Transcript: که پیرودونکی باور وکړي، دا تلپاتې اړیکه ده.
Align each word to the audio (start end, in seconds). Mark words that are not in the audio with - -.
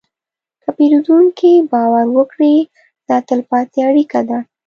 که 0.61 0.69
پیرودونکی 0.77 1.53
باور 1.71 2.05
وکړي، 2.15 2.55
دا 3.07 3.17
تلپاتې 3.27 3.79
اړیکه 3.89 4.19
ده. 4.29 4.37